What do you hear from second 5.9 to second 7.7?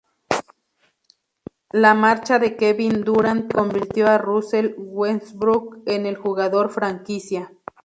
el jugador franquicia.